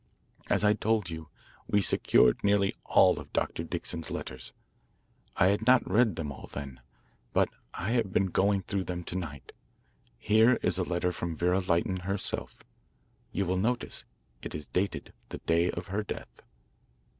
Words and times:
As 0.49 0.63
I 0.63 0.73
told 0.73 1.11
you, 1.11 1.29
we 1.67 1.83
secured 1.83 2.43
nearly 2.43 2.73
all 2.85 3.19
of 3.19 3.31
Dr. 3.33 3.63
Dixon's 3.63 4.09
letters. 4.09 4.51
I 5.35 5.49
had 5.49 5.67
not 5.67 5.87
read 5.87 6.15
them 6.15 6.31
all 6.31 6.47
then. 6.47 6.79
But 7.33 7.49
I 7.75 7.91
have 7.91 8.11
been 8.11 8.25
going 8.31 8.63
through 8.63 8.85
them 8.85 9.03
to 9.03 9.15
night. 9.15 9.51
Here 10.17 10.57
is 10.63 10.79
a 10.79 10.83
letter 10.83 11.11
from 11.11 11.35
Vera 11.35 11.59
Lytton 11.59 11.97
herself. 11.97 12.63
You 13.31 13.45
will 13.45 13.57
notice 13.57 14.05
it 14.41 14.55
is 14.55 14.65
dated 14.65 15.13
the 15.29 15.37
day 15.37 15.69
of 15.69 15.85
her 15.89 16.01
death." 16.01 16.41